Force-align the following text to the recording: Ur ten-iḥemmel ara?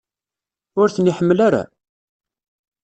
Ur 0.79 0.87
ten-iḥemmel 0.89 1.39
ara? 1.47 1.63